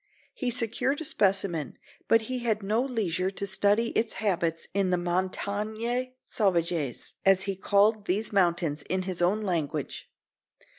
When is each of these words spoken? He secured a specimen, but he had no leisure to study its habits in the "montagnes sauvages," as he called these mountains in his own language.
He 0.33 0.49
secured 0.49 0.99
a 0.99 1.05
specimen, 1.05 1.77
but 2.07 2.23
he 2.23 2.39
had 2.39 2.63
no 2.63 2.81
leisure 2.81 3.29
to 3.29 3.45
study 3.45 3.89
its 3.89 4.13
habits 4.13 4.67
in 4.73 4.89
the 4.89 4.97
"montagnes 4.97 6.13
sauvages," 6.23 7.13
as 7.23 7.43
he 7.43 7.55
called 7.55 8.07
these 8.07 8.33
mountains 8.33 8.81
in 8.89 9.03
his 9.03 9.21
own 9.21 9.43
language. 9.43 10.09